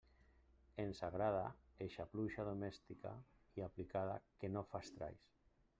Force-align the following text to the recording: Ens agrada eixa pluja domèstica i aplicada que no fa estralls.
Ens 0.83 1.01
agrada 1.07 1.43
eixa 1.87 2.07
pluja 2.15 2.47
domèstica 2.49 3.13
i 3.61 3.67
aplicada 3.69 4.19
que 4.43 4.53
no 4.57 4.67
fa 4.73 4.85
estralls. 4.87 5.33